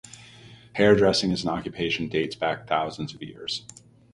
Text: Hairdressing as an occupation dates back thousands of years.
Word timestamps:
Hairdressing 0.73 1.31
as 1.31 1.43
an 1.43 1.49
occupation 1.49 2.09
dates 2.09 2.35
back 2.35 2.65
thousands 2.65 3.13
of 3.13 3.21
years. 3.21 3.67